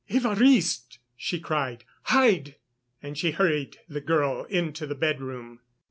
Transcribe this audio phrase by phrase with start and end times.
[0.09, 1.83] "Évariste!" she cried.
[2.05, 2.55] "Hide"
[3.03, 5.59] and she hurried the girl into the bedroom.